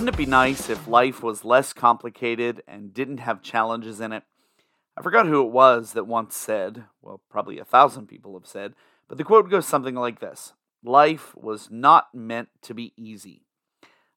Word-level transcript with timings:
Wouldn't 0.00 0.14
it 0.14 0.24
be 0.24 0.24
nice 0.24 0.70
if 0.70 0.88
life 0.88 1.22
was 1.22 1.44
less 1.44 1.74
complicated 1.74 2.62
and 2.66 2.94
didn't 2.94 3.18
have 3.18 3.42
challenges 3.42 4.00
in 4.00 4.14
it? 4.14 4.22
I 4.96 5.02
forgot 5.02 5.26
who 5.26 5.42
it 5.42 5.52
was 5.52 5.92
that 5.92 6.06
once 6.06 6.34
said, 6.34 6.84
well, 7.02 7.20
probably 7.28 7.58
a 7.58 7.66
thousand 7.66 8.06
people 8.06 8.32
have 8.32 8.46
said, 8.46 8.72
but 9.08 9.18
the 9.18 9.24
quote 9.24 9.50
goes 9.50 9.66
something 9.66 9.94
like 9.94 10.18
this 10.18 10.54
Life 10.82 11.36
was 11.36 11.68
not 11.70 12.14
meant 12.14 12.48
to 12.62 12.72
be 12.72 12.94
easy. 12.96 13.42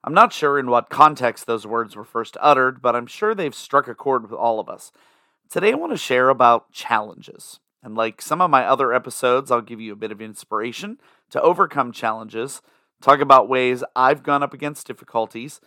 I'm 0.06 0.14
not 0.14 0.32
sure 0.32 0.58
in 0.58 0.70
what 0.70 0.90
context 0.90 1.48
those 1.48 1.68
words 1.68 1.98
were 1.98 2.06
first 2.06 2.38
uttered, 2.40 2.82
but 2.82 2.96
I'm 2.96 3.06
sure 3.06 3.36
they've 3.36 3.54
struck 3.54 3.90
a 3.90 3.94
chord 3.94 4.24
with 4.24 4.32
all 4.32 4.62
of 4.62 4.70
us. 4.70 4.94
Today 5.50 5.74
I 5.74 5.76
want 5.76 5.92
to 5.92 5.98
share 5.98 6.30
about 6.30 6.72
challenges. 6.72 7.60
And 7.84 7.94
like 7.94 8.22
some 8.22 8.40
of 8.40 8.50
my 8.50 8.66
other 8.66 8.94
episodes, 8.94 9.52
I'll 9.52 9.60
give 9.60 9.82
you 9.82 9.92
a 9.92 9.98
bit 9.98 10.14
of 10.14 10.22
inspiration 10.22 11.00
to 11.32 11.42
overcome 11.42 11.92
challenges 11.92 12.62
talk 13.04 13.20
about 13.20 13.50
ways 13.50 13.84
I've 13.96 14.24
gone 14.24 14.42
up 14.42 14.54
against 14.54 14.88
difficulties. 14.88 15.60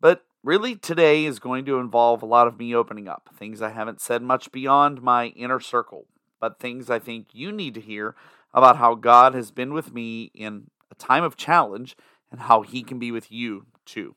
But 0.00 0.24
really, 0.42 0.76
today 0.76 1.24
is 1.24 1.38
going 1.38 1.64
to 1.66 1.78
involve 1.78 2.22
a 2.22 2.26
lot 2.26 2.46
of 2.46 2.58
me 2.58 2.74
opening 2.74 3.08
up, 3.08 3.30
things 3.34 3.62
I 3.62 3.70
haven't 3.70 4.00
said 4.00 4.22
much 4.22 4.52
beyond 4.52 5.02
my 5.02 5.28
inner 5.28 5.60
circle, 5.60 6.06
but 6.40 6.58
things 6.58 6.90
I 6.90 6.98
think 6.98 7.28
you 7.32 7.52
need 7.52 7.74
to 7.74 7.80
hear 7.80 8.14
about 8.52 8.76
how 8.76 8.94
God 8.94 9.34
has 9.34 9.50
been 9.50 9.72
with 9.72 9.92
me 9.92 10.30
in 10.34 10.70
a 10.90 10.94
time 10.94 11.24
of 11.24 11.36
challenge 11.36 11.96
and 12.30 12.40
how 12.40 12.62
He 12.62 12.82
can 12.82 12.98
be 12.98 13.10
with 13.10 13.30
you 13.30 13.66
too. 13.84 14.14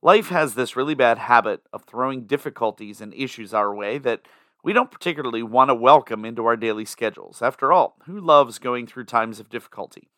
Life 0.00 0.28
has 0.28 0.54
this 0.54 0.76
really 0.76 0.94
bad 0.94 1.18
habit 1.18 1.62
of 1.72 1.84
throwing 1.84 2.26
difficulties 2.26 3.00
and 3.00 3.12
issues 3.14 3.52
our 3.52 3.74
way 3.74 3.98
that 3.98 4.22
we 4.62 4.72
don't 4.72 4.90
particularly 4.90 5.42
want 5.42 5.70
to 5.70 5.74
welcome 5.74 6.24
into 6.24 6.46
our 6.46 6.56
daily 6.56 6.84
schedules. 6.84 7.42
After 7.42 7.72
all, 7.72 7.96
who 8.04 8.20
loves 8.20 8.58
going 8.58 8.86
through 8.86 9.04
times 9.04 9.40
of 9.40 9.48
difficulty? 9.48 10.08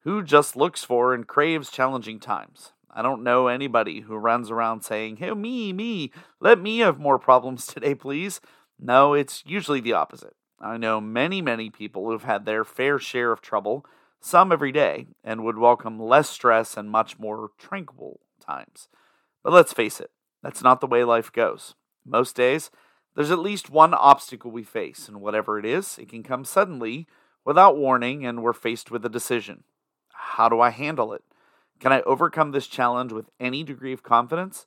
Who 0.00 0.22
just 0.22 0.56
looks 0.56 0.84
for 0.84 1.14
and 1.14 1.26
craves 1.26 1.70
challenging 1.70 2.20
times? 2.20 2.72
I 2.94 3.02
don't 3.02 3.24
know 3.24 3.48
anybody 3.48 4.02
who 4.02 4.14
runs 4.16 4.50
around 4.50 4.82
saying, 4.82 5.16
Hey, 5.16 5.32
me, 5.32 5.72
me, 5.72 6.12
let 6.40 6.60
me 6.60 6.78
have 6.78 6.98
more 6.98 7.18
problems 7.18 7.66
today, 7.66 7.94
please. 7.94 8.40
No, 8.78 9.14
it's 9.14 9.42
usually 9.44 9.80
the 9.80 9.92
opposite. 9.92 10.36
I 10.60 10.76
know 10.76 11.00
many, 11.00 11.42
many 11.42 11.68
people 11.70 12.08
who've 12.08 12.22
had 12.22 12.46
their 12.46 12.64
fair 12.64 12.98
share 12.98 13.32
of 13.32 13.40
trouble, 13.42 13.84
some 14.20 14.52
every 14.52 14.72
day, 14.72 15.06
and 15.22 15.44
would 15.44 15.58
welcome 15.58 16.00
less 16.00 16.30
stress 16.30 16.76
and 16.76 16.88
much 16.88 17.18
more 17.18 17.50
tranquil 17.58 18.20
times. 18.40 18.88
But 19.42 19.52
let's 19.52 19.72
face 19.72 20.00
it, 20.00 20.10
that's 20.42 20.62
not 20.62 20.80
the 20.80 20.86
way 20.86 21.04
life 21.04 21.30
goes. 21.30 21.74
Most 22.06 22.36
days, 22.36 22.70
there's 23.14 23.30
at 23.30 23.38
least 23.38 23.70
one 23.70 23.92
obstacle 23.94 24.50
we 24.50 24.62
face, 24.62 25.08
and 25.08 25.20
whatever 25.20 25.58
it 25.58 25.66
is, 25.66 25.98
it 25.98 26.08
can 26.08 26.22
come 26.22 26.44
suddenly, 26.44 27.06
without 27.44 27.76
warning, 27.76 28.24
and 28.24 28.42
we're 28.42 28.52
faced 28.52 28.90
with 28.90 29.04
a 29.04 29.10
decision. 29.10 29.64
How 30.12 30.48
do 30.48 30.60
I 30.60 30.70
handle 30.70 31.12
it? 31.12 31.22
Can 31.80 31.92
I 31.92 32.02
overcome 32.02 32.52
this 32.52 32.66
challenge 32.66 33.12
with 33.12 33.30
any 33.38 33.62
degree 33.62 33.92
of 33.92 34.02
confidence? 34.02 34.66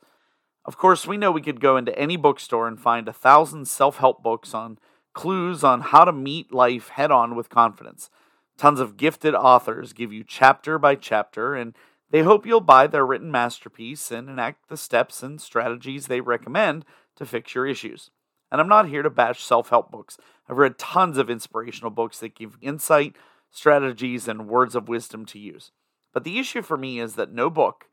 Of 0.65 0.77
course, 0.77 1.07
we 1.07 1.17
know 1.17 1.31
we 1.31 1.41
could 1.41 1.61
go 1.61 1.77
into 1.77 1.97
any 1.97 2.17
bookstore 2.17 2.67
and 2.67 2.79
find 2.79 3.07
a 3.07 3.13
thousand 3.13 3.67
self 3.67 3.97
help 3.97 4.21
books 4.21 4.53
on 4.53 4.77
clues 5.13 5.63
on 5.63 5.81
how 5.81 6.05
to 6.05 6.11
meet 6.11 6.53
life 6.53 6.89
head 6.89 7.11
on 7.11 7.35
with 7.35 7.49
confidence. 7.49 8.09
Tons 8.57 8.79
of 8.79 8.97
gifted 8.97 9.33
authors 9.33 9.93
give 9.93 10.11
you 10.11 10.23
chapter 10.27 10.77
by 10.77 10.95
chapter, 10.95 11.55
and 11.55 11.73
they 12.09 12.21
hope 12.21 12.45
you'll 12.45 12.61
buy 12.61 12.87
their 12.87 13.05
written 13.05 13.31
masterpiece 13.31 14.11
and 14.11 14.29
enact 14.29 14.67
the 14.67 14.77
steps 14.77 15.23
and 15.23 15.41
strategies 15.41 16.07
they 16.07 16.21
recommend 16.21 16.85
to 17.15 17.25
fix 17.25 17.55
your 17.55 17.65
issues. 17.65 18.11
And 18.51 18.61
I'm 18.61 18.67
not 18.67 18.89
here 18.89 19.03
to 19.03 19.09
bash 19.09 19.43
self 19.43 19.69
help 19.69 19.91
books. 19.91 20.17
I've 20.49 20.57
read 20.57 20.77
tons 20.77 21.17
of 21.17 21.29
inspirational 21.29 21.91
books 21.91 22.19
that 22.19 22.35
give 22.35 22.57
insight 22.61 23.15
strategies, 23.51 24.27
and 24.27 24.47
words 24.47 24.75
of 24.75 24.87
wisdom 24.87 25.25
to 25.25 25.39
use. 25.39 25.71
But 26.13 26.23
the 26.23 26.39
issue 26.39 26.61
for 26.61 26.77
me 26.77 26.99
is 26.99 27.15
that 27.15 27.33
no 27.33 27.49
book, 27.49 27.85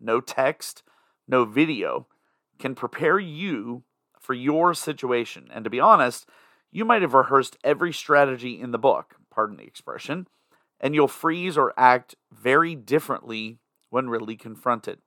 no 0.00 0.20
text, 0.20 0.82
no 1.26 1.44
video 1.44 2.06
can 2.58 2.74
prepare 2.74 3.18
you 3.18 3.84
for 4.20 4.34
your 4.34 4.74
situation. 4.74 5.48
And 5.52 5.64
to 5.64 5.70
be 5.70 5.80
honest, 5.80 6.28
you 6.70 6.84
might 6.84 7.02
have 7.02 7.14
rehearsed 7.14 7.56
every 7.64 7.92
strategy 7.92 8.60
in 8.60 8.72
the 8.72 8.78
book, 8.78 9.14
pardon 9.30 9.56
the 9.56 9.64
expression, 9.64 10.26
and 10.80 10.94
you'll 10.94 11.08
freeze 11.08 11.56
or 11.56 11.72
act 11.76 12.14
very 12.32 12.74
differently 12.74 13.58
when 13.90 14.10
really 14.10 14.36
confronted. 14.36 14.98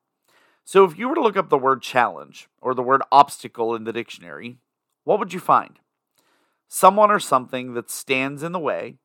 So, 0.63 0.85
if 0.85 0.97
you 0.97 1.09
were 1.09 1.15
to 1.15 1.21
look 1.21 1.37
up 1.37 1.49
the 1.49 1.57
word 1.57 1.81
challenge 1.81 2.47
or 2.61 2.73
the 2.73 2.83
word 2.83 3.01
obstacle 3.11 3.75
in 3.75 3.83
the 3.83 3.93
dictionary, 3.93 4.57
what 5.03 5.19
would 5.19 5.33
you 5.33 5.39
find? 5.39 5.79
Someone 6.67 7.11
or 7.11 7.19
something 7.19 7.73
that 7.73 7.89
stands 7.89 8.43
in 8.43 8.51
the 8.51 8.59
way 8.59 8.97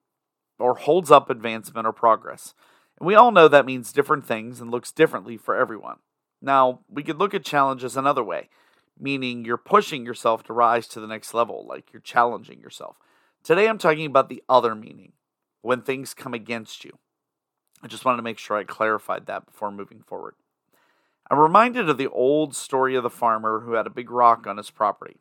or 0.59 0.75
holds 0.75 1.11
up 1.11 1.31
advancement 1.31 1.87
or 1.87 1.93
progress. 1.93 2.55
And 2.99 3.07
we 3.07 3.15
all 3.15 3.31
know 3.31 3.49
that 3.49 3.67
means 3.67 3.93
different 3.93 4.27
things 4.27 4.61
and 4.61 4.71
looks 4.71 4.93
differently 4.93 5.37
for 5.37 5.55
everyone. 5.55 5.99
Now, 6.41 6.81
we 6.89 7.03
could 7.03 7.19
look 7.19 7.35
at 7.35 7.45
challenges 7.45 7.97
another 7.97 8.23
way, 8.23 8.49
meaning 8.99 9.45
you're 9.45 9.57
pushing 9.57 10.05
yourself 10.05 10.43
to 10.45 10.53
rise 10.53 10.87
to 10.89 11.01
the 11.01 11.07
next 11.07 11.35
level, 11.35 11.67
like 11.69 11.93
you're 11.93 12.01
challenging 12.01 12.61
yourself. 12.61 12.99
Today, 13.43 13.69
I'm 13.69 13.79
talking 13.79 14.07
about 14.07 14.29
the 14.29 14.43
other 14.49 14.75
meaning, 14.75 15.13
when 15.63 15.83
things 15.83 16.15
come 16.15 16.35
against 16.35 16.85
you. 16.85 16.99
I 17.83 17.89
just 17.89 18.05
wanted 18.05 18.17
to 18.19 18.23
make 18.23 18.39
sure 18.39 18.57
I 18.57 18.65
clarified 18.65 19.27
that 19.27 19.47
before 19.47 19.71
moving 19.71 20.01
forward. 20.01 20.35
I'm 21.31 21.39
reminded 21.39 21.89
of 21.89 21.99
the 21.99 22.09
old 22.09 22.55
story 22.55 22.95
of 22.95 23.03
the 23.03 23.11
farmer 23.11 23.61
who 23.61 23.73
had 23.73 23.87
a 23.87 23.91
big 23.91 24.11
rock 24.11 24.47
on 24.47 24.57
his 24.57 24.71
property. 24.71 25.17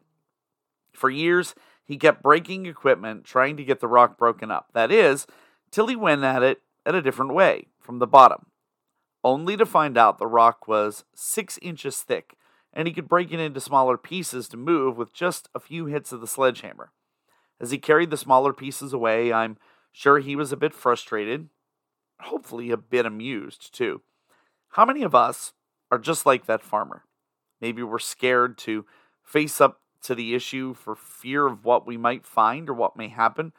For 0.93 1.09
years, 1.09 1.55
he 1.83 1.97
kept 1.97 2.23
breaking 2.23 2.65
equipment, 2.65 3.25
trying 3.25 3.57
to 3.57 3.65
get 3.65 3.79
the 3.79 3.87
rock 3.87 4.17
broken 4.17 4.51
up. 4.51 4.69
That 4.73 4.91
is, 4.91 5.27
till 5.71 5.87
he 5.87 5.95
went 5.95 6.23
at 6.23 6.43
it 6.43 6.61
at 6.85 6.95
a 6.95 7.01
different 7.01 7.33
way, 7.33 7.67
from 7.79 7.99
the 7.99 8.07
bottom, 8.07 8.47
only 9.23 9.57
to 9.57 9.65
find 9.65 9.97
out 9.97 10.17
the 10.17 10.27
rock 10.27 10.67
was 10.67 11.03
six 11.15 11.57
inches 11.61 12.01
thick, 12.01 12.35
and 12.71 12.87
he 12.87 12.93
could 12.93 13.07
break 13.07 13.31
it 13.31 13.39
into 13.39 13.59
smaller 13.59 13.97
pieces 13.97 14.47
to 14.49 14.57
move 14.57 14.97
with 14.97 15.13
just 15.13 15.49
a 15.55 15.59
few 15.59 15.85
hits 15.85 16.11
of 16.11 16.21
the 16.21 16.27
sledgehammer. 16.27 16.91
As 17.59 17.71
he 17.71 17.77
carried 17.77 18.09
the 18.09 18.17
smaller 18.17 18.53
pieces 18.53 18.93
away, 18.93 19.31
I'm 19.31 19.57
sure 19.91 20.19
he 20.19 20.35
was 20.35 20.51
a 20.51 20.57
bit 20.57 20.73
frustrated, 20.73 21.49
hopefully 22.19 22.69
a 22.69 22.77
bit 22.77 23.05
amused, 23.05 23.73
too. 23.73 24.01
How 24.69 24.85
many 24.85 25.03
of 25.03 25.15
us 25.15 25.53
are 25.89 25.97
just 25.97 26.25
like 26.25 26.45
that 26.45 26.61
farmer? 26.61 27.05
Maybe 27.61 27.81
we're 27.81 27.99
scared 27.99 28.57
to 28.59 28.85
face 29.23 29.61
up 29.61 29.79
to 30.03 30.13
the 30.13 30.35
issue 30.35 30.73
for 30.73 30.95
fear 30.95 31.47
of 31.47 31.63
what 31.63 31.87
we 31.87 31.97
might 31.97 32.25
find 32.25 32.69
or 32.69 32.73
what 32.73 32.97
may 32.97 33.07
happen. 33.07 33.53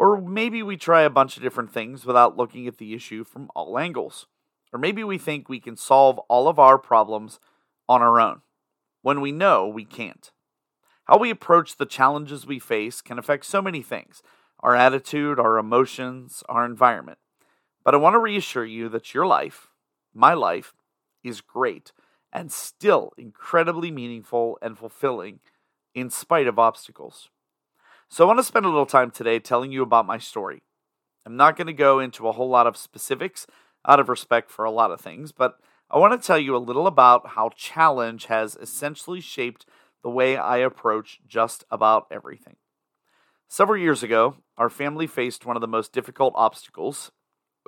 Or 0.00 0.18
maybe 0.18 0.62
we 0.62 0.78
try 0.78 1.02
a 1.02 1.10
bunch 1.10 1.36
of 1.36 1.42
different 1.42 1.74
things 1.74 2.06
without 2.06 2.34
looking 2.34 2.66
at 2.66 2.78
the 2.78 2.94
issue 2.94 3.22
from 3.22 3.50
all 3.54 3.78
angles. 3.78 4.26
Or 4.72 4.78
maybe 4.78 5.04
we 5.04 5.18
think 5.18 5.46
we 5.46 5.60
can 5.60 5.76
solve 5.76 6.18
all 6.20 6.48
of 6.48 6.58
our 6.58 6.78
problems 6.78 7.38
on 7.86 8.00
our 8.00 8.18
own 8.18 8.40
when 9.02 9.20
we 9.20 9.30
know 9.30 9.68
we 9.68 9.84
can't. 9.84 10.30
How 11.04 11.18
we 11.18 11.28
approach 11.28 11.76
the 11.76 11.84
challenges 11.84 12.46
we 12.46 12.58
face 12.58 13.02
can 13.02 13.18
affect 13.18 13.44
so 13.44 13.60
many 13.60 13.82
things 13.82 14.22
our 14.60 14.74
attitude, 14.74 15.38
our 15.38 15.58
emotions, 15.58 16.42
our 16.48 16.64
environment. 16.64 17.18
But 17.84 17.92
I 17.92 17.98
want 17.98 18.14
to 18.14 18.20
reassure 18.20 18.64
you 18.64 18.88
that 18.88 19.12
your 19.12 19.26
life, 19.26 19.68
my 20.14 20.32
life, 20.32 20.72
is 21.22 21.42
great 21.42 21.92
and 22.32 22.50
still 22.50 23.12
incredibly 23.18 23.90
meaningful 23.90 24.56
and 24.62 24.78
fulfilling 24.78 25.40
in 25.94 26.08
spite 26.08 26.46
of 26.46 26.58
obstacles. 26.58 27.28
So, 28.12 28.24
I 28.24 28.26
want 28.26 28.40
to 28.40 28.44
spend 28.44 28.66
a 28.66 28.68
little 28.68 28.86
time 28.86 29.12
today 29.12 29.38
telling 29.38 29.70
you 29.70 29.82
about 29.82 30.04
my 30.04 30.18
story. 30.18 30.64
I'm 31.24 31.36
not 31.36 31.56
going 31.56 31.68
to 31.68 31.72
go 31.72 32.00
into 32.00 32.26
a 32.26 32.32
whole 32.32 32.48
lot 32.48 32.66
of 32.66 32.76
specifics 32.76 33.46
out 33.86 34.00
of 34.00 34.08
respect 34.08 34.50
for 34.50 34.64
a 34.64 34.70
lot 34.72 34.90
of 34.90 35.00
things, 35.00 35.30
but 35.30 35.60
I 35.88 35.96
want 35.96 36.20
to 36.20 36.26
tell 36.26 36.36
you 36.36 36.56
a 36.56 36.58
little 36.58 36.88
about 36.88 37.28
how 37.28 37.50
challenge 37.50 38.26
has 38.26 38.56
essentially 38.56 39.20
shaped 39.20 39.64
the 40.02 40.10
way 40.10 40.36
I 40.36 40.56
approach 40.56 41.20
just 41.24 41.62
about 41.70 42.08
everything. 42.10 42.56
Several 43.46 43.80
years 43.80 44.02
ago, 44.02 44.38
our 44.58 44.68
family 44.68 45.06
faced 45.06 45.46
one 45.46 45.56
of 45.56 45.60
the 45.60 45.68
most 45.68 45.92
difficult 45.92 46.32
obstacles. 46.34 47.12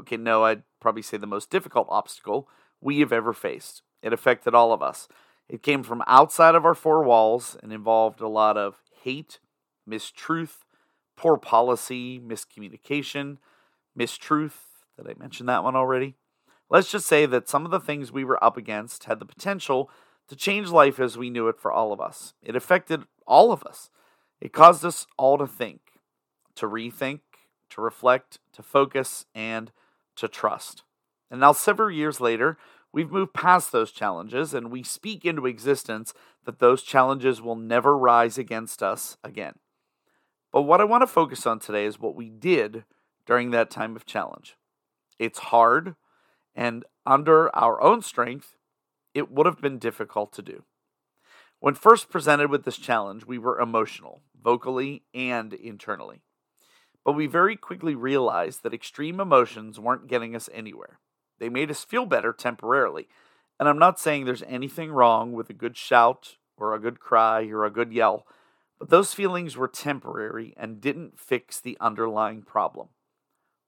Okay, 0.00 0.16
no, 0.16 0.42
I'd 0.42 0.64
probably 0.80 1.02
say 1.02 1.18
the 1.18 1.26
most 1.28 1.50
difficult 1.50 1.86
obstacle 1.88 2.48
we 2.80 2.98
have 2.98 3.12
ever 3.12 3.32
faced. 3.32 3.82
It 4.02 4.12
affected 4.12 4.56
all 4.56 4.72
of 4.72 4.82
us. 4.82 5.06
It 5.48 5.62
came 5.62 5.84
from 5.84 6.02
outside 6.08 6.56
of 6.56 6.64
our 6.64 6.74
four 6.74 7.04
walls 7.04 7.56
and 7.62 7.72
involved 7.72 8.20
a 8.20 8.26
lot 8.26 8.56
of 8.56 8.82
hate, 9.04 9.38
mistruth, 9.88 10.58
poor 11.16 11.36
policy, 11.36 12.20
miscommunication, 12.20 13.38
mistruth. 13.98 14.52
Did 14.96 15.08
I 15.08 15.14
mention 15.18 15.46
that 15.46 15.64
one 15.64 15.76
already? 15.76 16.16
Let's 16.70 16.90
just 16.90 17.06
say 17.06 17.26
that 17.26 17.48
some 17.48 17.64
of 17.64 17.70
the 17.70 17.80
things 17.80 18.12
we 18.12 18.24
were 18.24 18.42
up 18.42 18.56
against 18.56 19.04
had 19.04 19.18
the 19.18 19.26
potential 19.26 19.90
to 20.28 20.36
change 20.36 20.68
life 20.68 20.98
as 20.98 21.18
we 21.18 21.30
knew 21.30 21.48
it 21.48 21.58
for 21.58 21.70
all 21.70 21.92
of 21.92 22.00
us. 22.00 22.34
It 22.42 22.56
affected 22.56 23.04
all 23.26 23.52
of 23.52 23.62
us. 23.64 23.90
It 24.40 24.52
caused 24.52 24.84
us 24.84 25.06
all 25.18 25.38
to 25.38 25.46
think, 25.46 25.80
to 26.56 26.66
rethink, 26.66 27.20
to 27.70 27.80
reflect, 27.80 28.38
to 28.54 28.62
focus, 28.62 29.26
and 29.34 29.70
to 30.16 30.28
trust. 30.28 30.82
And 31.30 31.40
now, 31.40 31.52
several 31.52 31.90
years 31.90 32.20
later, 32.20 32.58
We've 32.92 33.10
moved 33.10 33.32
past 33.32 33.72
those 33.72 33.90
challenges 33.90 34.52
and 34.52 34.70
we 34.70 34.82
speak 34.82 35.24
into 35.24 35.46
existence 35.46 36.12
that 36.44 36.58
those 36.58 36.82
challenges 36.82 37.40
will 37.40 37.56
never 37.56 37.96
rise 37.96 38.36
against 38.36 38.82
us 38.82 39.16
again. 39.24 39.54
But 40.52 40.62
what 40.62 40.80
I 40.80 40.84
want 40.84 41.02
to 41.02 41.06
focus 41.06 41.46
on 41.46 41.58
today 41.58 41.86
is 41.86 41.98
what 41.98 42.14
we 42.14 42.28
did 42.28 42.84
during 43.26 43.50
that 43.50 43.70
time 43.70 43.96
of 43.96 44.04
challenge. 44.04 44.56
It's 45.18 45.38
hard, 45.38 45.94
and 46.54 46.84
under 47.06 47.54
our 47.56 47.80
own 47.82 48.02
strength, 48.02 48.56
it 49.14 49.30
would 49.30 49.46
have 49.46 49.60
been 49.60 49.78
difficult 49.78 50.32
to 50.34 50.42
do. 50.42 50.64
When 51.60 51.74
first 51.74 52.10
presented 52.10 52.50
with 52.50 52.64
this 52.64 52.76
challenge, 52.76 53.24
we 53.24 53.38
were 53.38 53.60
emotional, 53.60 54.20
vocally 54.42 55.04
and 55.14 55.54
internally. 55.54 56.20
But 57.04 57.12
we 57.12 57.26
very 57.26 57.56
quickly 57.56 57.94
realized 57.94 58.62
that 58.62 58.74
extreme 58.74 59.20
emotions 59.20 59.80
weren't 59.80 60.08
getting 60.08 60.36
us 60.36 60.48
anywhere. 60.52 60.98
They 61.38 61.48
made 61.48 61.70
us 61.70 61.84
feel 61.84 62.06
better 62.06 62.32
temporarily. 62.32 63.08
And 63.58 63.68
I'm 63.68 63.78
not 63.78 64.00
saying 64.00 64.24
there's 64.24 64.42
anything 64.44 64.90
wrong 64.90 65.32
with 65.32 65.50
a 65.50 65.54
good 65.54 65.76
shout 65.76 66.36
or 66.56 66.74
a 66.74 66.80
good 66.80 67.00
cry 67.00 67.44
or 67.46 67.64
a 67.64 67.70
good 67.70 67.92
yell, 67.92 68.26
but 68.82 68.90
those 68.90 69.14
feelings 69.14 69.56
were 69.56 69.68
temporary 69.68 70.54
and 70.56 70.80
didn't 70.80 71.16
fix 71.16 71.60
the 71.60 71.78
underlying 71.80 72.42
problem. 72.42 72.88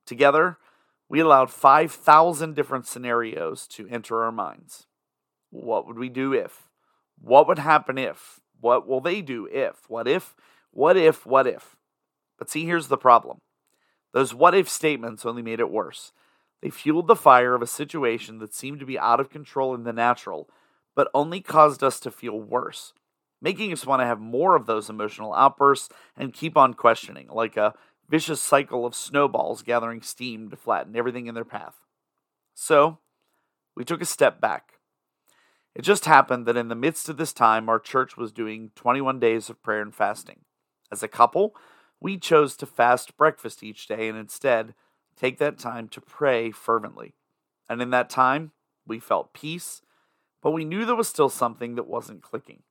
Together, 0.04 0.58
we 1.08 1.20
allowed 1.20 1.52
5,000 1.52 2.56
different 2.56 2.84
scenarios 2.84 3.68
to 3.68 3.86
enter 3.86 4.24
our 4.24 4.32
minds. 4.32 4.88
What 5.50 5.86
would 5.86 5.98
we 6.00 6.08
do 6.08 6.32
if? 6.32 6.68
What 7.16 7.46
would 7.46 7.60
happen 7.60 7.96
if? 7.96 8.40
What 8.60 8.88
will 8.88 9.00
they 9.00 9.22
do 9.22 9.46
if? 9.52 9.88
What 9.88 10.08
if? 10.08 10.34
What 10.72 10.96
if? 10.96 11.24
What 11.24 11.46
if? 11.46 11.76
But 12.36 12.50
see, 12.50 12.64
here's 12.64 12.88
the 12.88 12.98
problem. 12.98 13.38
Those 14.12 14.34
what 14.34 14.52
if 14.52 14.68
statements 14.68 15.24
only 15.24 15.42
made 15.42 15.60
it 15.60 15.70
worse. 15.70 16.10
They 16.60 16.70
fueled 16.70 17.06
the 17.06 17.14
fire 17.14 17.54
of 17.54 17.62
a 17.62 17.68
situation 17.68 18.38
that 18.38 18.52
seemed 18.52 18.80
to 18.80 18.86
be 18.86 18.98
out 18.98 19.20
of 19.20 19.30
control 19.30 19.76
in 19.76 19.84
the 19.84 19.92
natural, 19.92 20.50
but 20.96 21.08
only 21.14 21.40
caused 21.40 21.84
us 21.84 22.00
to 22.00 22.10
feel 22.10 22.40
worse, 22.40 22.94
making 23.44 23.70
us 23.74 23.84
want 23.84 24.00
to 24.00 24.06
have 24.06 24.18
more 24.18 24.56
of 24.56 24.64
those 24.64 24.88
emotional 24.88 25.34
outbursts 25.34 25.90
and 26.16 26.32
keep 26.32 26.56
on 26.56 26.72
questioning, 26.72 27.28
like 27.28 27.58
a 27.58 27.74
vicious 28.08 28.40
cycle 28.40 28.86
of 28.86 28.94
snowballs 28.94 29.60
gathering 29.60 30.00
steam 30.00 30.48
to 30.48 30.56
flatten 30.56 30.96
everything 30.96 31.26
in 31.26 31.34
their 31.34 31.44
path. 31.44 31.74
So, 32.54 33.00
we 33.76 33.84
took 33.84 34.00
a 34.00 34.06
step 34.06 34.40
back. 34.40 34.78
It 35.74 35.82
just 35.82 36.06
happened 36.06 36.46
that 36.46 36.56
in 36.56 36.68
the 36.68 36.74
midst 36.74 37.10
of 37.10 37.18
this 37.18 37.34
time, 37.34 37.68
our 37.68 37.78
church 37.78 38.16
was 38.16 38.32
doing 38.32 38.70
21 38.76 39.20
days 39.20 39.50
of 39.50 39.62
prayer 39.62 39.82
and 39.82 39.94
fasting. 39.94 40.40
As 40.90 41.02
a 41.02 41.08
couple, 41.08 41.54
we 42.00 42.16
chose 42.16 42.56
to 42.56 42.66
fast 42.66 43.14
breakfast 43.18 43.62
each 43.62 43.86
day 43.86 44.08
and 44.08 44.16
instead 44.16 44.74
take 45.16 45.36
that 45.38 45.58
time 45.58 45.88
to 45.88 46.00
pray 46.00 46.50
fervently. 46.50 47.14
And 47.68 47.82
in 47.82 47.90
that 47.90 48.08
time, 48.08 48.52
we 48.86 49.00
felt 49.00 49.34
peace, 49.34 49.82
but 50.42 50.52
we 50.52 50.64
knew 50.64 50.86
there 50.86 50.96
was 50.96 51.08
still 51.08 51.28
something 51.28 51.74
that 51.74 51.86
wasn't 51.86 52.22
clicking. 52.22 52.62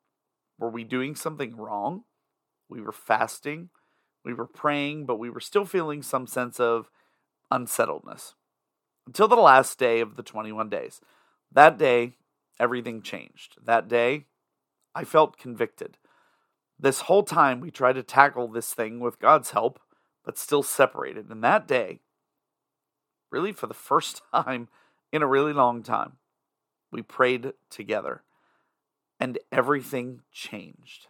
Were 0.57 0.69
we 0.69 0.83
doing 0.83 1.15
something 1.15 1.55
wrong? 1.55 2.03
We 2.69 2.81
were 2.81 2.91
fasting, 2.91 3.69
we 4.23 4.33
were 4.33 4.47
praying, 4.47 5.05
but 5.05 5.19
we 5.19 5.29
were 5.29 5.39
still 5.39 5.65
feeling 5.65 6.01
some 6.01 6.27
sense 6.27 6.59
of 6.59 6.89
unsettledness. 7.51 8.35
Until 9.05 9.27
the 9.27 9.35
last 9.35 9.77
day 9.77 9.99
of 9.99 10.15
the 10.15 10.23
21 10.23 10.69
days. 10.69 11.01
That 11.51 11.77
day, 11.77 12.13
everything 12.59 13.01
changed. 13.01 13.57
That 13.63 13.87
day, 13.87 14.25
I 14.95 15.03
felt 15.03 15.37
convicted. 15.37 15.97
This 16.79 17.01
whole 17.01 17.23
time, 17.23 17.59
we 17.59 17.69
tried 17.69 17.93
to 17.93 18.03
tackle 18.03 18.47
this 18.47 18.73
thing 18.73 18.99
with 18.99 19.19
God's 19.19 19.51
help, 19.51 19.79
but 20.23 20.37
still 20.37 20.63
separated. 20.63 21.29
And 21.29 21.43
that 21.43 21.67
day, 21.67 21.99
really 23.29 23.51
for 23.51 23.67
the 23.67 23.73
first 23.89 24.21
time 24.33 24.69
in 25.11 25.21
a 25.21 25.27
really 25.27 25.53
long 25.53 25.83
time, 25.83 26.13
we 26.91 27.01
prayed 27.01 27.53
together 27.69 28.23
and 29.23 29.39
everything 29.53 30.19
changed. 30.33 31.07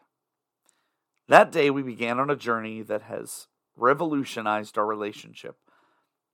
That 1.27 1.51
day, 1.51 1.71
we 1.71 1.81
began 1.81 2.19
on 2.19 2.29
a 2.29 2.35
journey 2.35 2.83
that 2.83 3.01
has 3.01 3.47
revolutionized 3.75 4.77
our 4.77 4.85
relationship. 4.85 5.55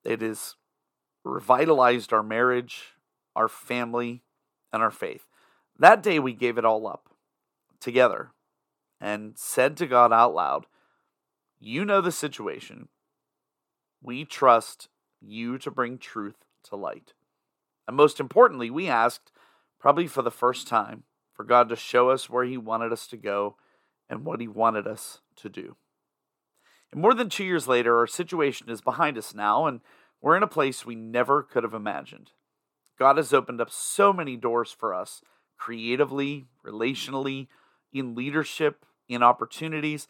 It 0.03 0.19
has 0.19 0.55
revitalized 1.23 2.11
our 2.11 2.21
marriage, 2.21 2.95
our 3.33 3.47
family, 3.47 4.23
and 4.73 4.83
our 4.83 4.91
faith. 4.91 5.25
That 5.77 6.03
day, 6.03 6.19
we 6.19 6.33
gave 6.33 6.57
it 6.57 6.65
all 6.65 6.85
up 6.85 7.15
together 7.79 8.31
and 8.99 9.37
said 9.37 9.77
to 9.77 9.87
God 9.87 10.11
out 10.11 10.33
loud, 10.33 10.65
You 11.61 11.85
know 11.85 12.01
the 12.01 12.11
situation. 12.11 12.89
We 14.03 14.25
trust 14.25 14.89
you 15.21 15.57
to 15.59 15.71
bring 15.71 15.97
truth 15.97 16.43
to 16.65 16.75
light. 16.75 17.13
And 17.87 17.95
most 17.95 18.19
importantly, 18.19 18.69
we 18.69 18.89
asked, 18.89 19.31
probably 19.79 20.07
for 20.07 20.21
the 20.21 20.29
first 20.29 20.67
time, 20.67 21.03
for 21.39 21.45
God 21.45 21.69
to 21.69 21.77
show 21.77 22.09
us 22.09 22.29
where 22.29 22.43
He 22.43 22.57
wanted 22.57 22.91
us 22.91 23.07
to 23.07 23.15
go 23.15 23.55
and 24.09 24.25
what 24.25 24.41
He 24.41 24.47
wanted 24.49 24.85
us 24.85 25.21
to 25.37 25.47
do. 25.47 25.77
And 26.91 27.01
more 27.01 27.13
than 27.13 27.29
two 27.29 27.45
years 27.45 27.65
later, 27.65 27.97
our 27.97 28.07
situation 28.07 28.69
is 28.69 28.81
behind 28.81 29.17
us 29.17 29.33
now, 29.33 29.65
and 29.65 29.79
we're 30.21 30.35
in 30.35 30.43
a 30.43 30.47
place 30.47 30.85
we 30.85 30.95
never 30.95 31.41
could 31.41 31.63
have 31.63 31.73
imagined. 31.73 32.31
God 32.99 33.15
has 33.15 33.31
opened 33.31 33.61
up 33.61 33.71
so 33.71 34.11
many 34.11 34.35
doors 34.35 34.75
for 34.77 34.93
us 34.93 35.21
creatively, 35.57 36.47
relationally, 36.67 37.47
in 37.93 38.15
leadership, 38.15 38.85
in 39.07 39.23
opportunities. 39.23 40.09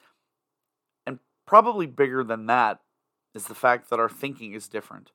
And 1.05 1.19
probably 1.45 1.85
bigger 1.85 2.23
than 2.23 2.47
that 2.47 2.79
is 3.35 3.45
the 3.45 3.53
fact 3.53 3.91
that 3.91 3.99
our 3.99 4.09
thinking 4.09 4.55
is 4.55 4.67
different. 4.67 5.11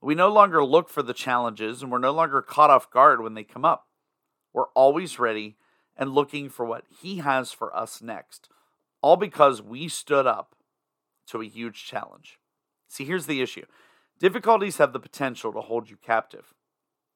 We 0.00 0.14
no 0.14 0.28
longer 0.28 0.64
look 0.64 0.88
for 0.88 1.02
the 1.02 1.12
challenges 1.12 1.82
and 1.82 1.90
we're 1.90 1.98
no 1.98 2.12
longer 2.12 2.42
caught 2.42 2.70
off 2.70 2.92
guard 2.92 3.20
when 3.20 3.34
they 3.34 3.42
come 3.42 3.64
up. 3.64 3.88
We're 4.52 4.68
always 4.74 5.18
ready 5.18 5.56
and 5.96 6.12
looking 6.12 6.48
for 6.48 6.64
what 6.64 6.84
He 6.88 7.18
has 7.18 7.52
for 7.52 7.74
us 7.76 8.02
next, 8.02 8.48
all 9.00 9.16
because 9.16 9.62
we 9.62 9.88
stood 9.88 10.26
up 10.26 10.54
to 11.28 11.40
a 11.40 11.48
huge 11.48 11.84
challenge. 11.84 12.38
See, 12.88 13.04
here's 13.04 13.26
the 13.26 13.42
issue 13.42 13.64
difficulties 14.18 14.78
have 14.78 14.92
the 14.92 15.00
potential 15.00 15.52
to 15.52 15.60
hold 15.60 15.90
you 15.90 15.96
captive. 15.96 16.54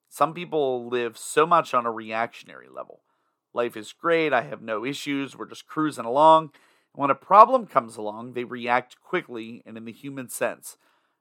Some 0.09 0.35
people 0.35 0.89
live 0.89 1.19
so 1.19 1.47
much 1.47 1.75
on 1.75 1.87
a 1.87 1.93
reactionary 1.93 2.69
level. 2.69 3.03
Life 3.53 3.77
is 3.77 3.93
great, 3.93 4.33
I 4.33 4.43
have 4.43 4.63
no 4.63 4.85
issues, 4.85 5.37
we're 5.37 5.47
just 5.47 5.67
cruising 5.67 6.05
along. 6.05 6.53
When 6.93 7.11
a 7.11 7.15
problem 7.15 7.67
comes 7.67 7.97
along, 7.97 8.33
they 8.33 8.45
react 8.45 9.01
quickly 9.01 9.63
and 9.67 9.77
in 9.77 9.85
the 9.85 9.93
human 9.93 10.29
sense, 10.29 10.79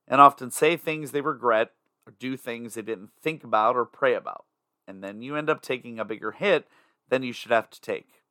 and 0.08 0.22
often 0.22 0.52
say 0.52 0.78
things 0.78 1.12
they 1.12 1.22
regret 1.22 1.72
or 2.08 2.14
do 2.18 2.38
things 2.38 2.74
they 2.74 2.82
didn't 2.82 3.12
think 3.22 3.44
about 3.44 3.76
or 3.76 3.86
pray 3.86 4.14
about. 4.14 4.46
And 4.88 5.04
then 5.04 5.22
you 5.22 5.36
end 5.36 5.50
up 5.50 5.62
taking 5.62 6.00
a 6.00 6.06
bigger 6.06 6.32
hit 6.32 6.68
than 7.10 7.24
you 7.24 7.34
should 7.34 7.52
have 7.52 7.70
to 7.72 7.82
take. 7.82 8.22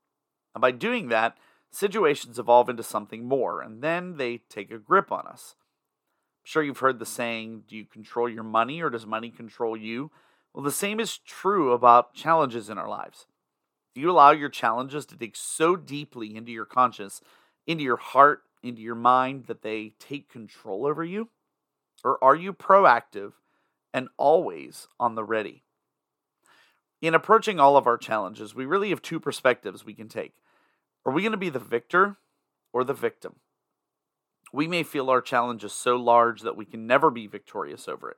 And 0.54 0.62
by 0.62 0.70
doing 0.70 1.08
that, 1.08 1.36
situations 1.70 2.38
evolve 2.38 2.68
into 2.68 2.82
something 2.82 3.26
more, 3.26 3.60
and 3.60 3.82
then 3.82 4.16
they 4.16 4.38
take 4.48 4.70
a 4.70 4.78
grip 4.78 5.10
on 5.10 5.26
us. 5.26 5.56
I'm 5.58 6.46
sure 6.46 6.62
you've 6.62 6.78
heard 6.78 6.98
the 6.98 7.06
saying, 7.06 7.64
Do 7.68 7.76
you 7.76 7.84
control 7.84 8.28
your 8.28 8.44
money 8.44 8.80
or 8.80 8.90
does 8.90 9.06
money 9.06 9.30
control 9.30 9.76
you? 9.76 10.10
Well, 10.52 10.62
the 10.62 10.70
same 10.70 11.00
is 11.00 11.18
true 11.18 11.72
about 11.72 12.14
challenges 12.14 12.70
in 12.70 12.78
our 12.78 12.88
lives. 12.88 13.26
Do 13.94 14.00
you 14.00 14.10
allow 14.10 14.30
your 14.30 14.48
challenges 14.48 15.04
to 15.06 15.16
dig 15.16 15.36
so 15.36 15.74
deeply 15.74 16.36
into 16.36 16.52
your 16.52 16.64
conscience, 16.64 17.20
into 17.66 17.82
your 17.82 17.96
heart, 17.96 18.42
into 18.62 18.80
your 18.80 18.94
mind 18.94 19.46
that 19.46 19.62
they 19.62 19.94
take 19.98 20.30
control 20.30 20.86
over 20.86 21.04
you? 21.04 21.28
Or 22.04 22.22
are 22.22 22.36
you 22.36 22.52
proactive 22.52 23.32
and 23.92 24.08
always 24.16 24.86
on 25.00 25.14
the 25.14 25.24
ready? 25.24 25.63
In 27.04 27.12
approaching 27.14 27.60
all 27.60 27.76
of 27.76 27.86
our 27.86 27.98
challenges, 27.98 28.54
we 28.54 28.64
really 28.64 28.88
have 28.88 29.02
two 29.02 29.20
perspectives 29.20 29.84
we 29.84 29.92
can 29.92 30.08
take. 30.08 30.32
Are 31.04 31.12
we 31.12 31.20
going 31.20 31.32
to 31.32 31.36
be 31.36 31.50
the 31.50 31.58
victor 31.58 32.16
or 32.72 32.82
the 32.82 32.94
victim? 32.94 33.34
We 34.54 34.66
may 34.66 34.84
feel 34.84 35.10
our 35.10 35.20
challenge 35.20 35.64
is 35.64 35.74
so 35.74 35.96
large 35.96 36.40
that 36.40 36.56
we 36.56 36.64
can 36.64 36.86
never 36.86 37.10
be 37.10 37.26
victorious 37.26 37.88
over 37.88 38.10
it. 38.10 38.16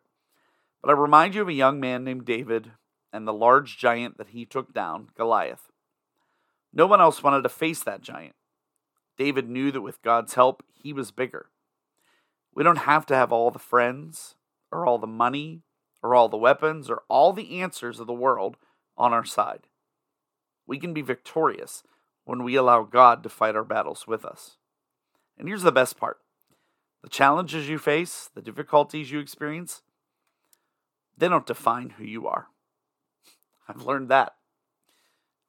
But 0.80 0.90
I 0.90 0.92
remind 0.92 1.34
you 1.34 1.42
of 1.42 1.48
a 1.48 1.52
young 1.52 1.80
man 1.80 2.04
named 2.04 2.26
David 2.26 2.70
and 3.12 3.26
the 3.26 3.32
large 3.32 3.76
giant 3.76 4.18
that 4.18 4.28
he 4.28 4.44
took 4.44 4.72
down, 4.72 5.08
Goliath. 5.16 5.72
No 6.72 6.86
one 6.86 7.00
else 7.00 7.24
wanted 7.24 7.42
to 7.42 7.48
face 7.48 7.82
that 7.82 8.02
giant. 8.02 8.36
David 9.18 9.48
knew 9.48 9.72
that 9.72 9.80
with 9.80 10.00
God's 10.02 10.34
help, 10.34 10.62
he 10.72 10.92
was 10.92 11.10
bigger. 11.10 11.46
We 12.54 12.62
don't 12.62 12.76
have 12.76 13.04
to 13.06 13.16
have 13.16 13.32
all 13.32 13.50
the 13.50 13.58
friends, 13.58 14.36
or 14.70 14.86
all 14.86 14.98
the 14.98 15.08
money, 15.08 15.62
or 16.04 16.14
all 16.14 16.28
the 16.28 16.36
weapons, 16.36 16.88
or 16.88 17.02
all 17.08 17.32
the 17.32 17.60
answers 17.60 17.98
of 17.98 18.06
the 18.06 18.12
world 18.12 18.56
on 18.96 19.12
our 19.12 19.24
side. 19.24 19.66
We 20.66 20.78
can 20.78 20.92
be 20.92 21.02
victorious 21.02 21.82
when 22.24 22.42
we 22.42 22.56
allow 22.56 22.82
God 22.82 23.22
to 23.22 23.28
fight 23.28 23.56
our 23.56 23.64
battles 23.64 24.06
with 24.06 24.24
us. 24.24 24.56
And 25.38 25.48
here's 25.48 25.62
the 25.62 25.72
best 25.72 25.96
part 25.96 26.18
the 27.02 27.08
challenges 27.08 27.68
you 27.68 27.78
face, 27.78 28.30
the 28.34 28.42
difficulties 28.42 29.10
you 29.10 29.20
experience, 29.20 29.82
they 31.16 31.28
don't 31.28 31.46
define 31.46 31.90
who 31.90 32.04
you 32.04 32.26
are. 32.26 32.48
I've 33.68 33.82
learned 33.82 34.08
that. 34.08 34.34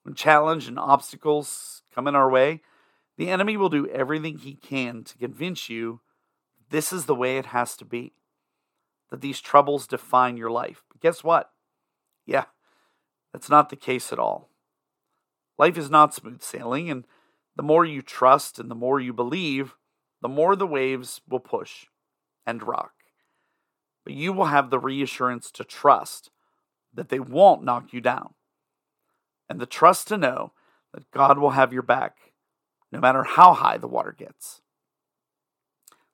When 0.03 0.13
challenge 0.13 0.67
and 0.67 0.79
obstacles 0.79 1.81
come 1.93 2.07
in 2.07 2.15
our 2.15 2.29
way, 2.29 2.61
the 3.17 3.29
enemy 3.29 3.57
will 3.57 3.69
do 3.69 3.87
everything 3.87 4.37
he 4.37 4.53
can 4.53 5.03
to 5.03 5.17
convince 5.17 5.69
you 5.69 6.01
this 6.69 6.93
is 6.93 7.05
the 7.05 7.15
way 7.15 7.37
it 7.37 7.47
has 7.47 7.75
to 7.77 7.85
be, 7.85 8.13
that 9.09 9.21
these 9.21 9.41
troubles 9.41 9.87
define 9.87 10.37
your 10.37 10.51
life. 10.51 10.83
But 10.89 11.01
guess 11.01 11.23
what? 11.23 11.49
Yeah, 12.25 12.45
that's 13.38 13.50
not 13.50 13.70
the 13.70 13.75
case 13.75 14.12
at 14.12 14.20
all. 14.20 14.50
Life 15.58 15.77
is 15.77 15.89
not 15.89 16.13
smooth 16.13 16.41
sailing, 16.41 16.89
and 16.89 17.06
the 17.56 17.63
more 17.63 17.86
you 17.86 18.01
trust 18.01 18.60
and 18.60 18.70
the 18.70 18.75
more 18.75 19.00
you 19.00 19.13
believe, 19.13 19.75
the 20.22 20.29
more 20.29 20.56
the 20.56 20.67
waves 20.67 21.22
will 21.27 21.39
push 21.39 21.86
and 22.46 22.67
rock 22.67 22.94
but 24.08 24.15
you 24.15 24.32
will 24.32 24.46
have 24.46 24.70
the 24.70 24.79
reassurance 24.79 25.51
to 25.51 25.65
trust 25.65 26.29
that 26.94 27.10
they 27.10 27.20
won't 27.20 27.62
knock 27.62 27.91
you 27.91 28.00
down. 28.00 28.36
and 29.50 29.60
the 29.60 29.65
trust 29.65 30.08
to 30.08 30.17
know 30.17 30.53
that 30.94 31.12
God 31.12 31.38
will 31.38 31.50
have 31.50 31.74
your 31.74 31.82
back 31.82 32.32
no 32.89 33.01
matter 33.01 33.24
how 33.24 33.53
high 33.53 33.77
the 33.77 33.88
water 33.88 34.15
gets. 34.17 34.62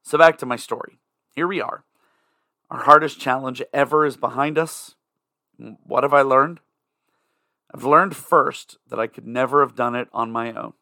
So, 0.01 0.17
back 0.17 0.39
to 0.39 0.47
my 0.47 0.55
story. 0.55 0.97
Here 1.35 1.47
we 1.47 1.61
are. 1.61 1.83
Our 2.71 2.85
hardest 2.85 3.19
challenge 3.19 3.61
ever 3.71 4.07
is 4.07 4.17
behind 4.17 4.57
us. 4.57 4.95
What 5.83 6.03
have 6.03 6.13
I 6.15 6.23
learned? 6.23 6.61
I've 7.73 7.83
learned 7.83 8.15
first 8.15 8.77
that 8.87 8.99
I 8.99 9.07
could 9.07 9.25
never 9.25 9.61
have 9.61 9.75
done 9.75 9.95
it 9.95 10.07
on 10.13 10.31
my 10.31 10.53
own. 10.53 10.73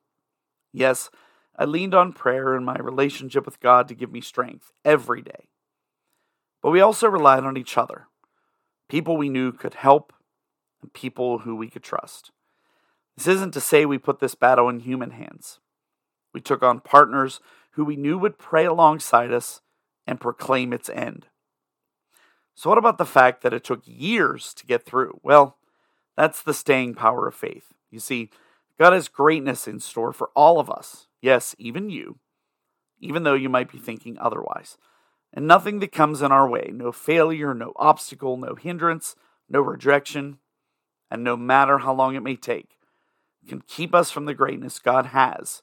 Yes, 0.74 1.10
I 1.58 1.66
leaned 1.66 1.94
on 1.94 2.14
prayer 2.14 2.54
and 2.54 2.66
my 2.66 2.78
relationship 2.78 3.46
with 3.46 3.60
God 3.60 3.88
to 3.88 3.96
give 3.96 4.12
me 4.12 4.22
strength 4.22 4.72
every 4.84 5.22
day. 5.22 5.50
But 6.62 6.72
we 6.72 6.82
also 6.82 7.08
relied 7.08 7.44
on 7.44 7.58
each 7.58 7.78
other 7.78 8.08
people 8.90 9.16
we 9.16 9.30
knew 9.30 9.54
could 9.54 9.76
help 9.76 10.12
and 10.82 10.92
people 10.92 11.40
who 11.40 11.56
we 11.56 11.70
could 11.70 11.84
trust. 11.84 12.30
This 13.16 13.26
isn't 13.26 13.54
to 13.54 13.62
say 13.62 13.86
we 13.86 13.98
put 13.98 14.20
this 14.20 14.36
battle 14.36 14.68
in 14.68 14.82
human 14.82 15.12
hands. 15.12 15.62
We 16.34 16.42
took 16.42 16.62
on 16.62 16.82
partners 16.82 17.40
who 17.72 17.86
we 17.86 17.96
knew 17.96 18.18
would 18.18 18.38
pray 18.38 18.66
alongside 18.66 19.32
us 19.32 19.62
and 20.06 20.20
proclaim 20.20 20.74
its 20.74 20.90
end. 20.90 21.28
So, 22.54 22.70
what 22.70 22.78
about 22.78 22.98
the 22.98 23.06
fact 23.06 23.44
that 23.44 23.54
it 23.54 23.64
took 23.64 23.82
years 23.86 24.54
to 24.56 24.66
get 24.66 24.86
through? 24.86 25.20
Well, 25.24 25.58
that's 26.18 26.42
the 26.42 26.54
staying 26.54 26.96
power 26.96 27.28
of 27.28 27.36
faith. 27.36 27.74
You 27.90 28.00
see, 28.00 28.30
God 28.80 28.94
has 28.94 29.08
greatness 29.08 29.68
in 29.68 29.80
store 29.80 30.14
for 30.14 30.30
all 30.36 30.60
of 30.60 30.70
us. 30.70 31.08
Yes, 31.22 31.56
even 31.58 31.90
you, 31.90 32.18
even 33.00 33.24
though 33.24 33.34
you 33.34 33.50
might 33.50 33.72
be 33.72 33.78
thinking 33.78 34.18
otherwise. 34.20 34.78
And 35.34 35.48
nothing 35.48 35.80
that 35.80 35.92
comes 35.92 36.22
in 36.22 36.32
our 36.32 36.50
way, 36.50 36.72
no 36.74 36.92
failure, 36.92 37.54
no 37.54 37.74
obstacle, 37.76 38.38
no 38.38 38.56
hindrance, 38.56 39.16
no 39.48 39.62
rejection, 39.62 40.40
and 41.10 41.24
no 41.24 41.38
matter 41.38 41.80
how 41.80 41.94
long 41.94 42.16
it 42.16 42.24
may 42.24 42.36
take, 42.36 42.78
can 43.48 43.62
keep 43.62 43.94
us 43.96 44.12
from 44.12 44.26
the 44.26 44.34
greatness 44.34 44.80
God 44.80 45.08
has 45.08 45.62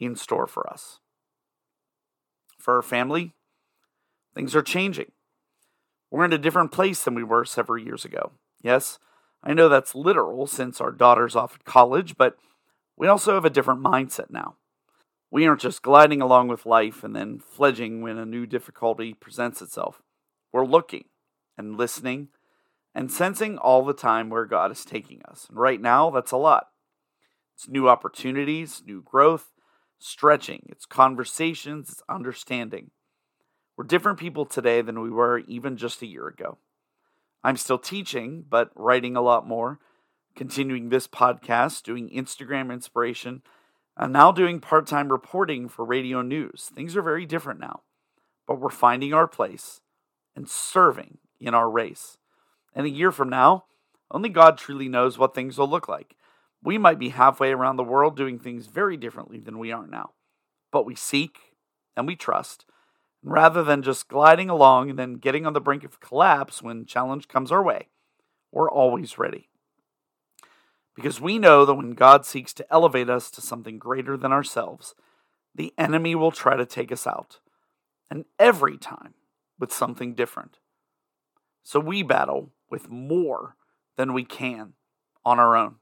in 0.00 0.16
store 0.16 0.46
for 0.46 0.68
us. 0.68 1.00
For 2.58 2.76
our 2.76 2.82
family, 2.82 3.34
things 4.34 4.54
are 4.54 4.62
changing. 4.62 5.12
We're 6.10 6.24
in 6.24 6.32
a 6.32 6.38
different 6.38 6.72
place 6.72 7.04
than 7.04 7.14
we 7.14 7.22
were 7.22 7.44
several 7.44 7.82
years 7.82 8.04
ago. 8.04 8.32
Yes, 8.62 8.98
I 9.42 9.54
know 9.54 9.68
that's 9.68 9.94
literal 9.94 10.46
since 10.46 10.80
our 10.80 10.90
daughter's 10.90 11.36
off 11.36 11.54
at 11.54 11.64
college, 11.64 12.16
but 12.16 12.36
we 12.96 13.06
also 13.06 13.34
have 13.34 13.44
a 13.44 13.50
different 13.50 13.82
mindset 13.82 14.30
now. 14.30 14.56
We 15.30 15.46
aren't 15.46 15.60
just 15.60 15.82
gliding 15.82 16.20
along 16.20 16.48
with 16.48 16.66
life 16.66 17.04
and 17.04 17.14
then 17.14 17.38
fledging 17.38 18.00
when 18.00 18.18
a 18.18 18.26
new 18.26 18.46
difficulty 18.46 19.14
presents 19.14 19.62
itself. 19.62 20.02
We're 20.52 20.66
looking 20.66 21.04
and 21.56 21.76
listening 21.76 22.28
and 22.94 23.12
sensing 23.12 23.58
all 23.58 23.84
the 23.84 23.94
time 23.94 24.30
where 24.30 24.46
God 24.46 24.72
is 24.72 24.84
taking 24.84 25.22
us. 25.28 25.46
And 25.48 25.58
right 25.58 25.80
now, 25.80 26.10
that's 26.10 26.32
a 26.32 26.36
lot. 26.36 26.68
It's 27.54 27.68
new 27.68 27.88
opportunities, 27.88 28.82
new 28.86 29.02
growth, 29.02 29.52
stretching, 29.98 30.66
it's 30.68 30.86
conversations, 30.86 31.90
it's 31.90 32.02
understanding. 32.08 32.90
We're 33.76 33.84
different 33.84 34.18
people 34.18 34.46
today 34.46 34.80
than 34.80 35.00
we 35.00 35.10
were 35.10 35.38
even 35.40 35.76
just 35.76 36.02
a 36.02 36.06
year 36.06 36.26
ago. 36.26 36.58
I'm 37.42 37.56
still 37.56 37.78
teaching, 37.78 38.44
but 38.48 38.70
writing 38.74 39.16
a 39.16 39.22
lot 39.22 39.46
more, 39.46 39.78
continuing 40.34 40.88
this 40.88 41.06
podcast, 41.06 41.82
doing 41.82 42.10
Instagram 42.10 42.72
inspiration, 42.72 43.42
and 43.96 44.12
now 44.12 44.32
doing 44.32 44.60
part 44.60 44.86
time 44.86 45.10
reporting 45.10 45.68
for 45.68 45.84
radio 45.84 46.22
news. 46.22 46.70
Things 46.74 46.96
are 46.96 47.02
very 47.02 47.26
different 47.26 47.60
now, 47.60 47.82
but 48.46 48.60
we're 48.60 48.70
finding 48.70 49.12
our 49.12 49.26
place 49.26 49.80
and 50.36 50.48
serving 50.48 51.18
in 51.40 51.54
our 51.54 51.70
race. 51.70 52.16
And 52.74 52.86
a 52.86 52.90
year 52.90 53.10
from 53.10 53.28
now, 53.28 53.64
only 54.10 54.28
God 54.28 54.56
truly 54.56 54.88
knows 54.88 55.18
what 55.18 55.34
things 55.34 55.58
will 55.58 55.68
look 55.68 55.88
like. 55.88 56.16
We 56.62 56.78
might 56.78 56.98
be 56.98 57.10
halfway 57.10 57.52
around 57.52 57.76
the 57.76 57.84
world 57.84 58.16
doing 58.16 58.38
things 58.38 58.66
very 58.66 58.96
differently 58.96 59.38
than 59.38 59.58
we 59.58 59.72
are 59.72 59.86
now, 59.86 60.10
but 60.72 60.86
we 60.86 60.94
seek 60.94 61.38
and 61.96 62.06
we 62.06 62.16
trust 62.16 62.64
rather 63.22 63.62
than 63.62 63.82
just 63.82 64.08
gliding 64.08 64.48
along 64.48 64.90
and 64.90 64.98
then 64.98 65.14
getting 65.14 65.46
on 65.46 65.52
the 65.52 65.60
brink 65.60 65.84
of 65.84 66.00
collapse 66.00 66.62
when 66.62 66.86
challenge 66.86 67.28
comes 67.28 67.50
our 67.50 67.62
way. 67.62 67.88
We're 68.52 68.70
always 68.70 69.18
ready. 69.18 69.48
Because 70.94 71.20
we 71.20 71.38
know 71.38 71.64
that 71.64 71.74
when 71.74 71.92
God 71.92 72.26
seeks 72.26 72.52
to 72.54 72.66
elevate 72.72 73.08
us 73.08 73.30
to 73.32 73.40
something 73.40 73.78
greater 73.78 74.16
than 74.16 74.32
ourselves, 74.32 74.94
the 75.54 75.72
enemy 75.78 76.14
will 76.14 76.32
try 76.32 76.56
to 76.56 76.66
take 76.66 76.90
us 76.90 77.06
out. 77.06 77.40
And 78.10 78.24
every 78.38 78.78
time 78.78 79.14
with 79.58 79.72
something 79.72 80.14
different. 80.14 80.58
So 81.62 81.80
we 81.80 82.02
battle 82.02 82.52
with 82.70 82.88
more 82.88 83.56
than 83.96 84.12
we 84.12 84.24
can 84.24 84.74
on 85.24 85.38
our 85.38 85.56
own. 85.56 85.76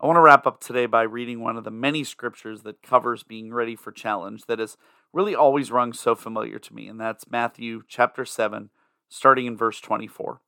I 0.00 0.06
want 0.06 0.16
to 0.16 0.20
wrap 0.20 0.46
up 0.46 0.60
today 0.60 0.86
by 0.86 1.02
reading 1.02 1.40
one 1.40 1.56
of 1.56 1.64
the 1.64 1.70
many 1.70 2.04
scriptures 2.04 2.62
that 2.62 2.82
covers 2.82 3.22
being 3.22 3.52
ready 3.52 3.76
for 3.76 3.92
challenge 3.92 4.46
that 4.46 4.58
has 4.58 4.76
really 5.12 5.34
always 5.34 5.70
rung 5.70 5.92
so 5.92 6.14
familiar 6.14 6.58
to 6.58 6.74
me, 6.74 6.88
and 6.88 7.00
that's 7.00 7.30
Matthew 7.30 7.82
chapter 7.88 8.24
7, 8.24 8.70
starting 9.08 9.46
in 9.46 9.56
verse 9.56 9.80
24. 9.80 10.40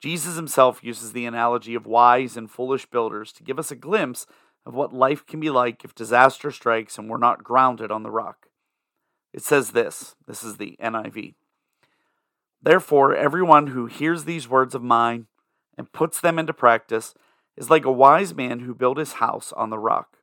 Jesus 0.00 0.36
himself 0.36 0.80
uses 0.82 1.12
the 1.12 1.26
analogy 1.26 1.74
of 1.74 1.86
wise 1.86 2.36
and 2.36 2.50
foolish 2.50 2.86
builders 2.86 3.32
to 3.32 3.42
give 3.42 3.58
us 3.58 3.70
a 3.70 3.76
glimpse 3.76 4.26
of 4.64 4.74
what 4.74 4.92
life 4.92 5.26
can 5.26 5.40
be 5.40 5.50
like 5.50 5.84
if 5.84 5.94
disaster 5.94 6.50
strikes 6.50 6.98
and 6.98 7.08
we're 7.08 7.18
not 7.18 7.42
grounded 7.42 7.90
on 7.90 8.02
the 8.02 8.10
rock. 8.10 8.48
It 9.32 9.42
says 9.42 9.70
this 9.70 10.14
this 10.26 10.44
is 10.44 10.56
the 10.56 10.76
NIV. 10.80 11.34
Therefore, 12.62 13.14
everyone 13.14 13.68
who 13.68 13.86
hears 13.86 14.24
these 14.24 14.48
words 14.48 14.74
of 14.74 14.82
mine 14.82 15.26
and 15.76 15.92
puts 15.92 16.20
them 16.20 16.38
into 16.38 16.52
practice 16.52 17.14
is 17.56 17.70
like 17.70 17.84
a 17.84 17.92
wise 17.92 18.34
man 18.34 18.60
who 18.60 18.74
built 18.74 18.98
his 18.98 19.14
house 19.14 19.52
on 19.52 19.70
the 19.70 19.78
rock. 19.78 20.18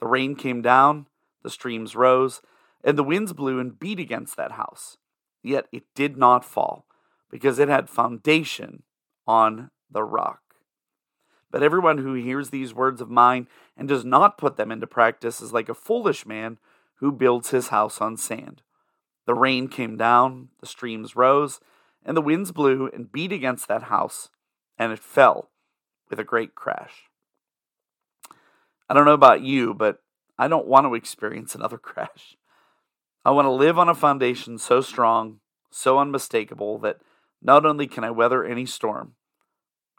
The 0.00 0.06
rain 0.06 0.34
came 0.34 0.62
down, 0.62 1.06
the 1.42 1.50
streams 1.50 1.96
rose, 1.96 2.40
and 2.84 2.96
the 2.96 3.04
winds 3.04 3.32
blew 3.32 3.58
and 3.58 3.78
beat 3.78 3.98
against 3.98 4.36
that 4.36 4.52
house. 4.52 4.96
Yet 5.42 5.66
it 5.72 5.84
did 5.94 6.16
not 6.16 6.44
fall, 6.44 6.86
because 7.30 7.58
it 7.58 7.68
had 7.68 7.88
foundation 7.88 8.82
on 9.26 9.70
the 9.90 10.04
rock. 10.04 10.40
But 11.50 11.62
everyone 11.62 11.98
who 11.98 12.14
hears 12.14 12.50
these 12.50 12.74
words 12.74 13.00
of 13.00 13.10
mine 13.10 13.48
and 13.76 13.88
does 13.88 14.04
not 14.04 14.38
put 14.38 14.56
them 14.56 14.70
into 14.70 14.86
practice 14.86 15.40
is 15.40 15.52
like 15.52 15.68
a 15.68 15.74
foolish 15.74 16.26
man 16.26 16.58
who 16.96 17.12
builds 17.12 17.50
his 17.50 17.68
house 17.68 18.00
on 18.00 18.16
sand. 18.16 18.62
The 19.26 19.34
rain 19.34 19.68
came 19.68 19.96
down, 19.96 20.48
the 20.60 20.66
streams 20.66 21.16
rose, 21.16 21.60
and 22.04 22.16
the 22.16 22.22
winds 22.22 22.52
blew 22.52 22.88
and 22.92 23.12
beat 23.12 23.32
against 23.32 23.68
that 23.68 23.84
house, 23.84 24.30
and 24.78 24.92
it 24.92 24.98
fell 24.98 25.50
with 26.10 26.18
a 26.18 26.24
great 26.24 26.54
crash. 26.54 27.04
I 28.88 28.94
don't 28.94 29.04
know 29.04 29.12
about 29.12 29.42
you, 29.42 29.74
but 29.74 30.00
I 30.38 30.48
don't 30.48 30.66
want 30.66 30.86
to 30.86 30.94
experience 30.94 31.54
another 31.54 31.78
crash. 31.78 32.36
I 33.24 33.30
want 33.30 33.46
to 33.46 33.50
live 33.50 33.78
on 33.78 33.88
a 33.88 33.94
foundation 33.94 34.58
so 34.58 34.80
strong, 34.80 35.40
so 35.70 35.98
unmistakable, 35.98 36.78
that 36.78 36.98
not 37.42 37.66
only 37.66 37.86
can 37.86 38.04
I 38.04 38.10
weather 38.10 38.44
any 38.44 38.66
storm, 38.66 39.14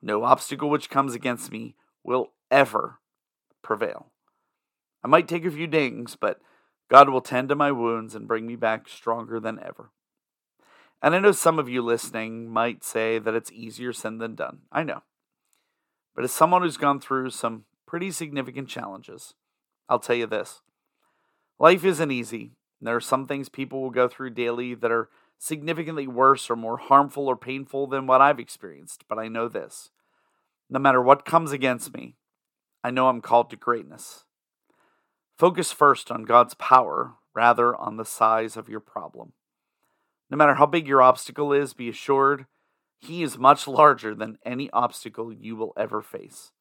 no 0.01 0.23
obstacle 0.23 0.69
which 0.69 0.89
comes 0.89 1.13
against 1.13 1.51
me 1.51 1.75
will 2.03 2.33
ever 2.49 2.99
prevail. 3.61 4.11
I 5.03 5.07
might 5.07 5.27
take 5.27 5.45
a 5.45 5.51
few 5.51 5.67
dings, 5.67 6.15
but 6.19 6.39
God 6.89 7.09
will 7.09 7.21
tend 7.21 7.49
to 7.49 7.55
my 7.55 7.71
wounds 7.71 8.15
and 8.15 8.27
bring 8.27 8.47
me 8.47 8.55
back 8.55 8.89
stronger 8.89 9.39
than 9.39 9.59
ever. 9.59 9.91
And 11.01 11.15
I 11.15 11.19
know 11.19 11.31
some 11.31 11.59
of 11.59 11.69
you 11.69 11.81
listening 11.81 12.49
might 12.49 12.83
say 12.83 13.19
that 13.19 13.33
it's 13.33 13.51
easier 13.51 13.93
said 13.93 14.19
than 14.19 14.35
done. 14.35 14.59
I 14.71 14.83
know. 14.83 15.03
But 16.15 16.23
as 16.25 16.31
someone 16.31 16.61
who's 16.61 16.77
gone 16.77 16.99
through 16.99 17.29
some 17.29 17.63
pretty 17.87 18.11
significant 18.11 18.67
challenges, 18.67 19.35
I'll 19.87 19.99
tell 19.99 20.15
you 20.15 20.27
this 20.27 20.61
life 21.57 21.85
isn't 21.85 22.11
easy. 22.11 22.51
There 22.81 22.95
are 22.95 23.01
some 23.01 23.27
things 23.27 23.49
people 23.49 23.81
will 23.81 23.89
go 23.89 24.07
through 24.07 24.31
daily 24.31 24.73
that 24.75 24.91
are 24.91 25.09
significantly 25.37 26.07
worse 26.07 26.49
or 26.49 26.55
more 26.55 26.77
harmful 26.77 27.27
or 27.27 27.35
painful 27.35 27.87
than 27.87 28.07
what 28.07 28.21
I've 28.21 28.39
experienced, 28.39 29.05
but 29.07 29.19
I 29.19 29.27
know 29.27 29.47
this. 29.47 29.89
No 30.69 30.79
matter 30.79 31.01
what 31.01 31.25
comes 31.25 31.51
against 31.51 31.93
me, 31.93 32.15
I 32.83 32.91
know 32.91 33.07
I'm 33.07 33.21
called 33.21 33.49
to 33.49 33.55
greatness. 33.55 34.23
Focus 35.37 35.71
first 35.71 36.11
on 36.11 36.23
God's 36.23 36.53
power 36.53 37.15
rather 37.33 37.75
on 37.75 37.97
the 37.97 38.05
size 38.05 38.57
of 38.57 38.69
your 38.69 38.79
problem. 38.79 39.33
No 40.29 40.37
matter 40.37 40.55
how 40.55 40.65
big 40.65 40.87
your 40.87 41.01
obstacle 41.01 41.53
is, 41.53 41.73
be 41.73 41.89
assured 41.89 42.45
he 42.99 43.23
is 43.23 43.37
much 43.37 43.67
larger 43.67 44.13
than 44.13 44.37
any 44.45 44.69
obstacle 44.71 45.31
you 45.31 45.55
will 45.55 45.73
ever 45.77 46.01
face. 46.01 46.51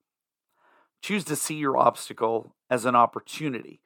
Choose 1.03 1.25
to 1.25 1.37
see 1.37 1.57
your 1.57 1.77
obstacle 1.77 2.55
as 2.71 2.85
an 2.85 2.95
opportunity 2.95 3.81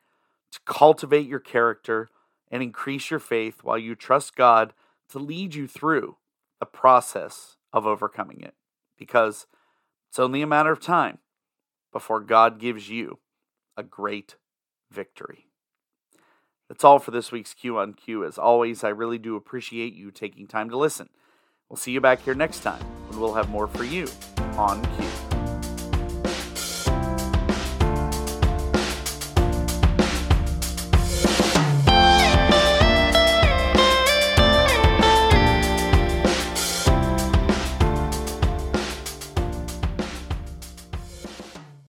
to 0.52 0.60
cultivate 0.66 1.26
your 1.26 1.40
character 1.40 2.10
and 2.52 2.62
increase 2.62 3.10
your 3.10 3.18
faith 3.18 3.64
while 3.64 3.78
you 3.78 3.96
trust 3.96 4.36
God 4.36 4.74
to 5.08 5.18
lead 5.18 5.54
you 5.54 5.66
through 5.66 6.18
the 6.60 6.66
process 6.66 7.56
of 7.72 7.86
overcoming 7.86 8.40
it. 8.42 8.54
Because 8.96 9.46
it's 10.08 10.18
only 10.20 10.42
a 10.42 10.46
matter 10.46 10.70
of 10.70 10.78
time 10.78 11.18
before 11.92 12.20
God 12.20 12.60
gives 12.60 12.88
you 12.88 13.18
a 13.76 13.82
great 13.82 14.36
victory. 14.90 15.46
That's 16.68 16.84
all 16.84 16.98
for 16.98 17.10
this 17.10 17.32
week's 17.32 17.54
Q 17.54 17.78
on 17.78 17.94
Q. 17.94 18.24
As 18.24 18.38
always, 18.38 18.84
I 18.84 18.90
really 18.90 19.18
do 19.18 19.36
appreciate 19.36 19.94
you 19.94 20.10
taking 20.10 20.46
time 20.46 20.70
to 20.70 20.76
listen. 20.76 21.08
We'll 21.68 21.76
see 21.78 21.92
you 21.92 22.00
back 22.00 22.22
here 22.22 22.34
next 22.34 22.60
time 22.60 22.82
when 23.08 23.18
we'll 23.18 23.34
have 23.34 23.48
more 23.48 23.66
for 23.66 23.84
you 23.84 24.06
on 24.56 24.82
Q. 24.96 25.31